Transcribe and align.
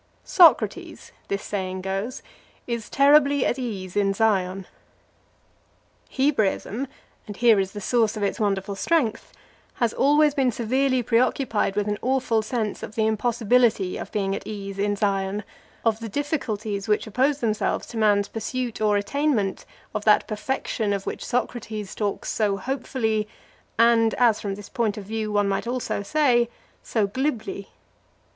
"Socrates," 0.25 1.11
this 1.27 1.43
saying 1.43 1.81
goes, 1.81 2.23
"is 2.65 2.89
terribly 2.89 3.45
at 3.45 3.59
ease 3.59 3.95
in 3.95 4.15
Zion" 4.15 4.65
Hebraism, 6.09 6.87
and 7.27 7.37
here 7.37 7.59
is 7.59 7.73
the 7.73 7.79
source 7.81 8.17
of 8.17 8.23
its 8.23 8.39
wonderful 8.39 8.73
strength, 8.75 9.31
has 9.75 9.93
always 9.93 10.33
been 10.33 10.51
severely 10.51 11.03
preoccupied 11.03 11.75
with 11.75 11.87
an 11.87 11.99
awful 12.01 12.41
sense 12.41 12.81
of 12.81 12.95
the 12.95 13.05
impossibility 13.05 13.95
of 13.97 14.11
being 14.11 14.35
at 14.35 14.41
ease 14.47 14.79
in 14.79 14.95
Zion; 14.95 15.43
of 15.85 15.99
the 15.99 16.09
difficulties 16.09 16.87
which 16.87 17.05
oppose 17.05 17.37
themselves 17.39 17.85
to 17.89 17.97
man's 17.97 18.27
pursuit 18.27 18.81
or 18.81 18.97
attainment 18.97 19.65
of 19.93 20.03
that 20.05 20.25
perfection 20.27 20.93
of 20.93 21.05
which 21.05 21.23
Socrates 21.23 21.93
talks 21.93 22.31
so 22.31 22.57
hopefully, 22.57 23.27
and, 23.77 24.15
as 24.15 24.41
from 24.41 24.55
this 24.55 24.67
point 24.67 24.97
of 24.97 25.03
view 25.03 25.31
one 25.31 25.47
might 25.47 25.67
almost 25.67 26.09
say, 26.09 26.49
so 26.81 27.05
glibly. 27.05 27.69